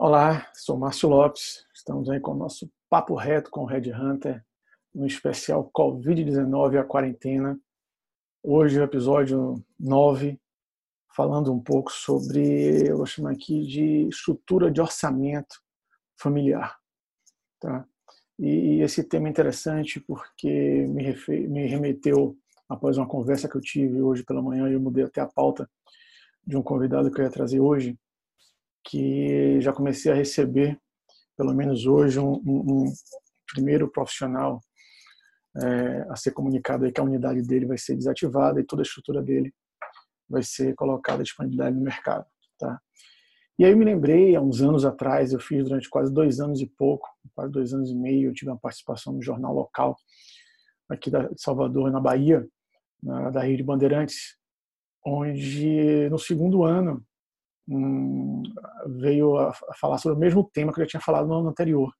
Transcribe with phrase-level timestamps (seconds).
[0.00, 1.66] Olá, sou Márcio Lopes.
[1.74, 4.44] Estamos aí com o nosso papo reto com o Red Hunter
[4.94, 7.58] no especial Covid-19 a quarentena.
[8.40, 10.40] Hoje o episódio 9,
[11.16, 15.60] falando um pouco sobre, eu vou chamar aqui de estrutura de orçamento
[16.16, 16.78] familiar.
[17.58, 17.84] Tá?
[18.38, 21.12] E esse tema é interessante porque me,
[21.48, 22.38] me remeteu
[22.68, 25.68] após uma conversa que eu tive hoje pela manhã, eu mudei até a pauta
[26.46, 27.98] de um convidado que eu ia trazer hoje,
[28.88, 30.80] que já comecei a receber,
[31.36, 32.84] pelo menos hoje, um, um,
[33.52, 34.60] primeiro profissional
[35.56, 38.84] é, a ser comunicado aí que a unidade dele vai ser desativada e toda a
[38.84, 39.52] estrutura dele
[40.28, 42.26] vai ser colocada à disponibilidade no mercado.
[42.58, 42.80] Tá?
[43.58, 46.60] E aí eu me lembrei, há uns anos atrás, eu fiz durante quase dois anos
[46.60, 49.96] e pouco, quase dois anos e meio, eu tive uma participação no jornal local
[50.88, 52.46] aqui de Salvador, na Bahia,
[53.02, 54.36] na, da Rede Bandeirantes,
[55.04, 57.04] onde no segundo ano
[57.68, 58.42] hum,
[59.00, 61.50] veio a, a, falar sobre o mesmo tema que eu já tinha falado no ano
[61.50, 61.92] anterior.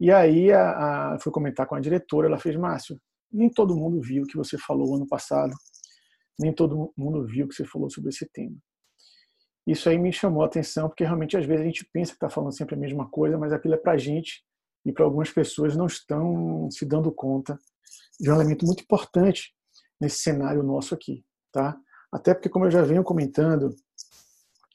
[0.00, 2.98] E aí a, a, fui comentar com a diretora, ela fez, Márcio,
[3.32, 5.54] nem todo mundo viu o que você falou ano passado,
[6.38, 8.56] nem todo mundo viu o que você falou sobre esse tema.
[9.66, 12.28] Isso aí me chamou a atenção, porque realmente às vezes a gente pensa que está
[12.28, 14.44] falando sempre a mesma coisa, mas aquilo é para a gente
[14.84, 17.58] e para algumas pessoas não estão se dando conta
[18.20, 19.54] de um elemento muito importante
[20.00, 21.76] nesse cenário nosso aqui, tá?
[22.12, 23.74] Até porque, como eu já venho comentando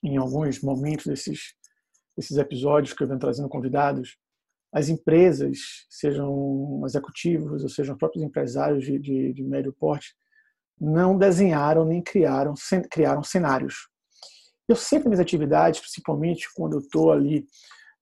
[0.04, 1.54] em alguns momentos desses,
[2.16, 4.18] desses episódios que eu venho trazendo convidados,
[4.72, 5.58] as empresas,
[5.90, 10.14] sejam executivos ou sejam próprios empresários de, de, de médio porte,
[10.80, 12.54] não desenharam nem criaram,
[12.90, 13.90] criaram cenários.
[14.68, 17.46] Eu sempre nas atividades, principalmente quando eu estou ali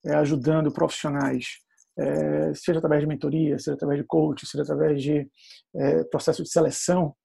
[0.06, 1.60] é, ajudando profissionais,
[1.98, 5.28] é, seja através de mentoria, seja através de coach, seja através de
[5.76, 7.16] é, processo de seleção,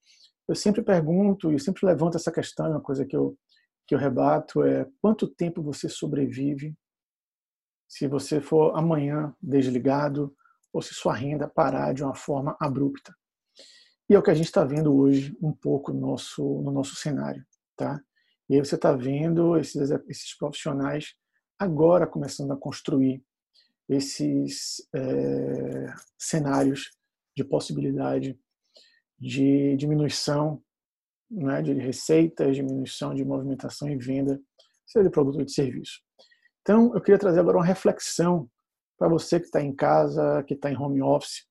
[0.48, 3.36] eu sempre pergunto e sempre levanto essa questão, uma coisa que eu
[3.92, 6.74] que eu rebato é quanto tempo você sobrevive
[7.86, 10.34] se você for amanhã desligado
[10.72, 13.14] ou se sua renda parar de uma forma abrupta.
[14.08, 16.94] E é o que a gente está vendo hoje um pouco no nosso, no nosso
[16.96, 17.44] cenário.
[17.76, 18.00] Tá?
[18.48, 21.14] E aí você está vendo esses, esses profissionais
[21.58, 23.22] agora começando a construir
[23.86, 26.92] esses é, cenários
[27.36, 28.40] de possibilidade
[29.18, 30.62] de diminuição
[31.32, 34.40] né, de receitas, diminuição de movimentação e venda,
[34.86, 36.00] seja de produto ou de serviço.
[36.60, 38.48] Então, eu queria trazer agora uma reflexão
[38.98, 41.46] para você que está em casa, que está em home office,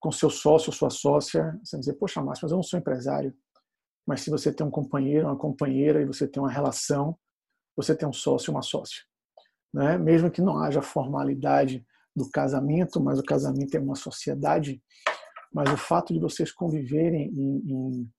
[0.00, 3.34] com seu sócio ou sua sócia, você dizer, poxa, Márcio, mas eu não sou empresário.
[4.06, 7.18] Mas se você tem um companheiro, uma companheira e você tem uma relação,
[7.76, 9.02] você tem um sócio uma sócia.
[9.72, 9.98] Né?
[9.98, 11.84] Mesmo que não haja formalidade
[12.14, 14.80] do casamento, mas o casamento é uma sociedade,
[15.52, 18.12] mas o fato de vocês conviverem em, em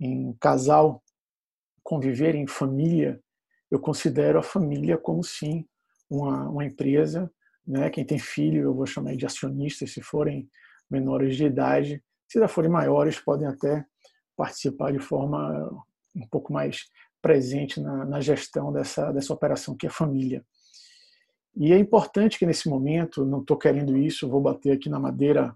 [0.00, 1.02] em casal,
[1.82, 3.20] conviver em família,
[3.70, 5.66] eu considero a família como sim
[6.08, 7.30] uma, uma empresa.
[7.66, 7.90] Né?
[7.90, 10.48] Quem tem filho, eu vou chamar de acionistas, se forem
[10.90, 12.02] menores de idade.
[12.28, 13.84] Se já forem maiores, podem até
[14.36, 15.68] participar de forma
[16.14, 16.86] um pouco mais
[17.20, 20.44] presente na, na gestão dessa, dessa operação, que é família.
[21.56, 25.54] E é importante que nesse momento, não estou querendo isso, vou bater aqui na madeira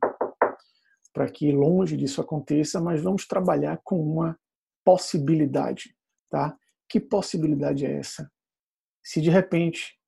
[1.13, 4.39] para que longe disso aconteça, mas vamos trabalhar com uma
[4.85, 5.97] possibilidade,
[6.29, 6.57] tá?
[6.89, 8.31] Que possibilidade é essa?
[9.03, 9.99] Se de repente,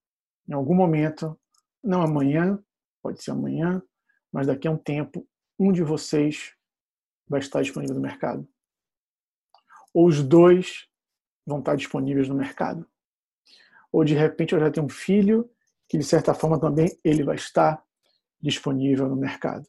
[0.48, 1.38] em algum momento,
[1.82, 2.62] não amanhã,
[3.02, 3.82] pode ser amanhã,
[4.32, 5.26] mas daqui a um tempo,
[5.58, 6.54] um de vocês
[7.28, 8.48] vai estar disponível no mercado.
[9.92, 10.88] Ou os dois
[11.46, 12.88] vão estar disponíveis no mercado.
[13.90, 15.50] Ou de repente eu já tenho um filho
[15.88, 17.82] que de certa forma também ele vai estar
[18.40, 19.66] disponível no mercado.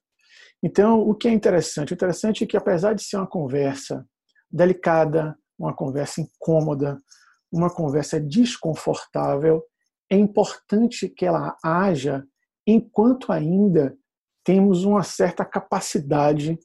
[0.64, 1.92] Então, o que é interessante?
[1.92, 4.06] O interessante é que, apesar de ser uma conversa
[4.50, 6.98] delicada, uma conversa incômoda,
[7.52, 9.62] uma conversa desconfortável,
[10.10, 12.24] é importante que ela haja
[12.66, 13.94] enquanto ainda
[14.44, 16.58] temos uma certa capacidade,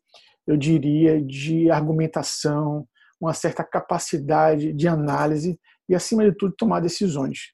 [0.46, 2.86] eu diria, de argumentação,
[3.20, 7.52] uma certa capacidade de análise e, acima de tudo, tomar decisões.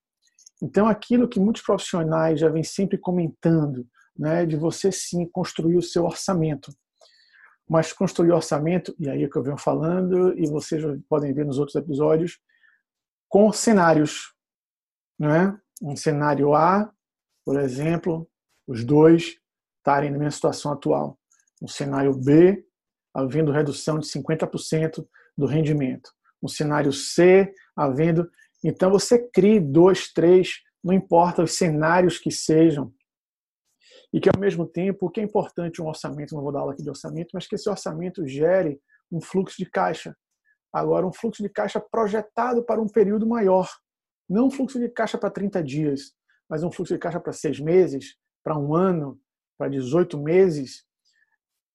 [0.63, 5.83] Então, aquilo que muitos profissionais já vêm sempre comentando, né, de você sim construir o
[5.83, 6.73] seu orçamento.
[7.69, 11.59] Mas construir orçamento, e aí é que eu venho falando, e vocês podem ver nos
[11.59, 12.39] outros episódios,
[13.29, 14.35] com cenários.
[15.19, 15.59] Né?
[15.83, 16.93] Um cenário A,
[17.45, 18.29] por exemplo,
[18.67, 19.39] os dois
[19.79, 21.19] estarem na minha situação atual.
[21.63, 22.65] Um cenário B,
[23.15, 25.07] havendo redução de 50%
[25.37, 26.11] do rendimento.
[26.43, 28.29] Um cenário C, havendo.
[28.63, 32.93] Então, você crie dois, três, não importa os cenários que sejam,
[34.15, 36.85] e que, ao mesmo tempo, que é importante um orçamento, não vou dar aula aqui
[36.85, 38.81] de orçamento, mas que esse orçamento gere
[39.11, 40.17] um fluxo de caixa.
[40.73, 43.69] Agora, um fluxo de caixa projetado para um período maior,
[44.31, 46.13] não um fluxo de caixa para 30 dias,
[46.49, 48.15] mas um fluxo de caixa para seis meses,
[48.45, 49.21] para um ano,
[49.59, 50.85] para 18 meses,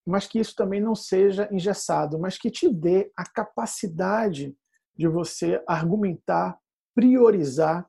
[0.07, 4.55] mas que isso também não seja engessado, mas que te dê a capacidade
[4.95, 6.57] de você argumentar,
[6.95, 7.85] priorizar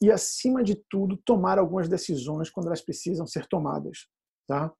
[0.00, 4.06] e, acima de tudo, tomar algumas decisões quando elas precisam ser tomadas.
[4.46, 4.72] Tá?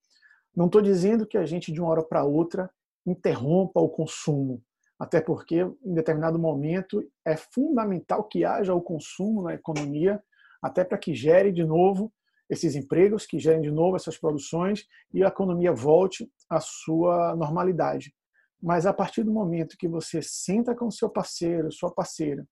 [0.55, 2.71] Não estou dizendo que a gente, de uma hora para outra,
[3.07, 4.63] interrompa o consumo,
[4.99, 10.23] até porque, em determinado momento, é fundamental que haja o consumo na economia,
[10.63, 12.13] até para que gere de novo
[12.51, 18.13] esses empregos, que gerem de novo essas produções e a economia volte à sua normalidade.
[18.61, 22.45] Mas a partir do momento que você senta com seu parceiro, sua parceira,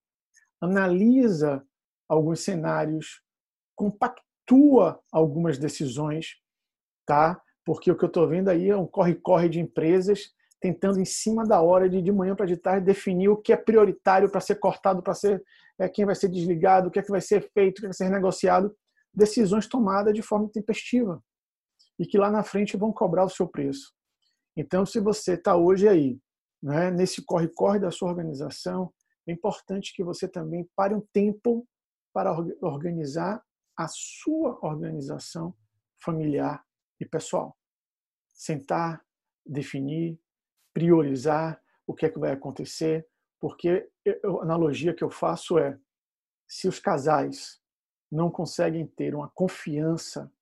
[0.61, 1.65] analisa
[2.09, 3.23] alguns cenários,
[3.75, 6.37] compactua algumas decisões,
[7.07, 7.41] tá?
[7.65, 10.31] Porque o que eu estou vendo aí é um corre-corre de empresas
[10.61, 13.57] tentando em cima da hora de de manhã para de tarde definir o que é
[13.57, 15.43] prioritário para ser cortado, para ser
[15.79, 17.91] é, quem vai ser desligado, o que é que vai ser feito, o que, é
[17.91, 18.75] que vai ser negociado,
[19.13, 21.23] decisões tomadas de forma tempestiva
[21.99, 23.93] e que lá na frente vão cobrar o seu preço.
[24.57, 26.19] Então, se você está hoje aí,
[26.63, 28.93] né, nesse corre-corre da sua organização,
[29.27, 31.67] é importante que você também pare um tempo
[32.17, 32.33] para
[32.63, 33.45] organizar
[33.77, 35.55] a sua organização
[36.03, 36.65] familiar
[36.99, 37.55] e pessoal.
[38.33, 39.05] Sentar,
[39.45, 40.19] definir,
[40.73, 43.07] priorizar o que é que vai acontecer,
[43.39, 45.79] porque a analogia que eu faço é:
[46.49, 47.61] se os casais
[48.11, 50.33] não conseguem ter uma confiança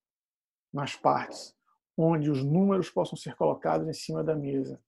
[0.73, 1.57] nas partes,
[1.99, 4.81] onde os números possam ser colocados em cima da mesa,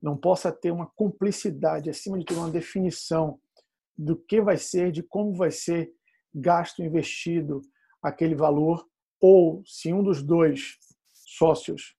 [0.00, 3.38] não possa ter uma cumplicidade, acima de tudo, uma definição
[3.94, 5.94] do que vai ser, de como vai ser
[6.34, 7.60] gasto investido
[8.02, 8.88] aquele valor,
[9.20, 10.78] ou se um dos dois
[11.12, 11.94] sócios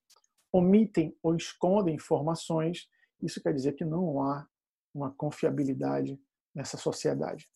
[0.52, 2.90] omitem ou escondem informações,
[3.22, 4.48] isso quer dizer que não há
[4.94, 6.20] uma confiabilidade
[6.54, 7.50] nessa sociedade.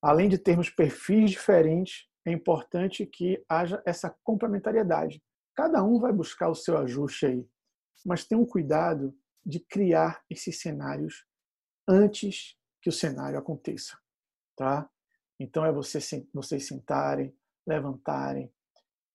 [0.00, 5.22] Além de termos perfis diferentes, é importante que haja essa complementariedade.
[5.54, 7.48] Cada um vai buscar o seu ajuste aí,
[8.04, 11.26] mas tenham cuidado de criar esses cenários
[11.88, 13.98] antes que o cenário aconteça,
[14.56, 14.88] tá?
[15.44, 15.98] Então é você,
[16.32, 17.36] vocês sentarem,
[17.66, 18.50] levantarem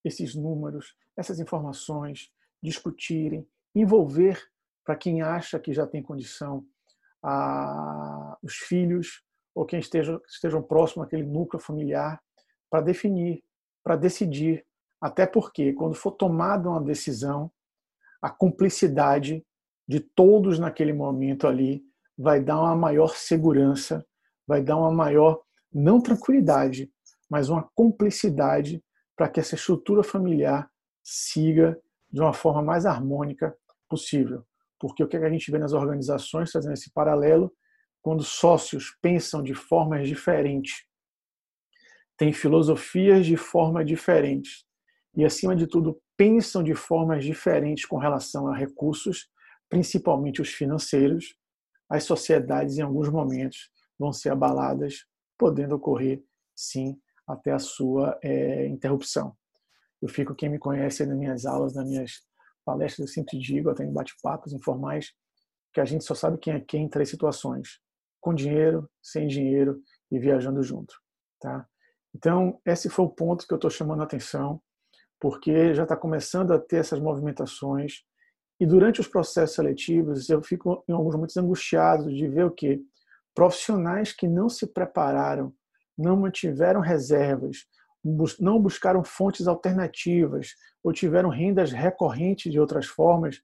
[0.04, 2.30] esses números, essas informações,
[2.62, 3.44] discutirem,
[3.74, 4.40] envolver
[4.84, 6.64] para quem acha que já tem condição
[7.20, 12.22] a, os filhos ou quem esteja estejam próximo àquele núcleo familiar
[12.70, 13.42] para definir,
[13.82, 14.64] para decidir,
[15.00, 17.50] até porque quando for tomada uma decisão,
[18.22, 19.44] a cumplicidade
[19.88, 21.82] de todos naquele momento ali
[22.16, 24.06] vai dar uma maior segurança,
[24.46, 26.90] vai dar uma maior não tranquilidade,
[27.28, 28.82] mas uma cumplicidade
[29.16, 30.70] para que essa estrutura familiar
[31.02, 31.78] siga
[32.10, 33.56] de uma forma mais harmônica
[33.88, 34.44] possível.
[34.78, 37.52] Porque o que a gente vê nas organizações, fazendo esse paralelo,
[38.02, 40.84] quando sócios pensam de formas diferentes,
[42.16, 44.64] têm filosofias de forma diferentes
[45.14, 49.28] e, acima de tudo, pensam de formas diferentes com relação a recursos,
[49.68, 51.34] principalmente os financeiros,
[51.88, 55.04] as sociedades, em alguns momentos, vão ser abaladas
[55.40, 56.22] podendo ocorrer,
[56.54, 59.34] sim, até a sua é, interrupção.
[60.02, 62.12] Eu fico, quem me conhece nas minhas aulas, nas minhas
[62.62, 65.14] palestras, eu sempre digo, até em bate-papos informais,
[65.72, 67.80] que a gente só sabe quem é quem em três situações:
[68.20, 69.80] com dinheiro, sem dinheiro
[70.12, 70.94] e viajando junto.
[71.40, 71.66] Tá?
[72.14, 74.60] Então, esse foi o ponto que eu estou chamando a atenção,
[75.18, 78.02] porque já está começando a ter essas movimentações.
[78.58, 82.82] E durante os processos seletivos, eu fico, em alguns momentos, angustiado de ver o quê?
[83.34, 85.54] Profissionais que não se prepararam,
[85.96, 87.66] não mantiveram reservas,
[88.38, 93.42] não buscaram fontes alternativas ou tiveram rendas recorrentes de outras formas,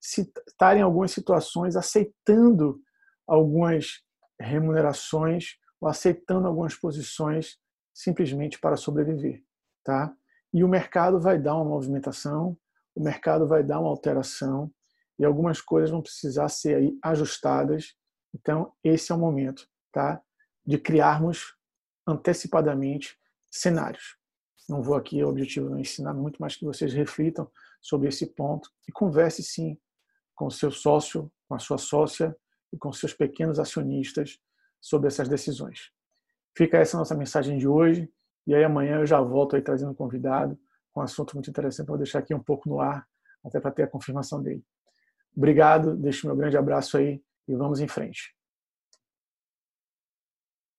[0.00, 2.80] se estarem em algumas situações aceitando
[3.26, 4.02] algumas
[4.40, 7.58] remunerações ou aceitando algumas posições
[7.92, 9.42] simplesmente para sobreviver,
[9.82, 10.12] tá?
[10.52, 12.56] E o mercado vai dar uma movimentação,
[12.94, 14.70] o mercado vai dar uma alteração
[15.18, 17.94] e algumas coisas vão precisar ser ajustadas
[18.34, 20.20] então, esse é o momento tá?
[20.66, 21.56] de criarmos
[22.06, 23.18] antecipadamente
[23.50, 24.16] cenários.
[24.68, 28.70] Não vou aqui, o objetivo é ensinar muito mais que vocês reflitam sobre esse ponto
[28.86, 29.78] e converse sim
[30.34, 32.36] com o seu sócio, com a sua sócia
[32.72, 34.38] e com seus pequenos acionistas
[34.80, 35.90] sobre essas decisões.
[36.56, 38.10] Fica essa nossa mensagem de hoje
[38.46, 40.58] e aí amanhã eu já volto aí trazendo um convidado
[40.92, 43.06] com um assunto muito interessante, vou deixar aqui um pouco no ar,
[43.44, 44.64] até para ter a confirmação dele.
[45.36, 48.37] Obrigado, deixo meu grande abraço aí e vamos em frente.